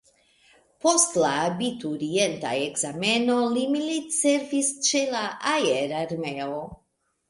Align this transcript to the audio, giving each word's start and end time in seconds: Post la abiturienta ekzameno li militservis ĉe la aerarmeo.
Post 0.85 1.19
la 1.23 1.29
abiturienta 1.41 2.55
ekzameno 2.63 3.37
li 3.53 3.69
militservis 3.77 4.75
ĉe 4.91 5.07
la 5.17 5.27
aerarmeo. 5.57 6.65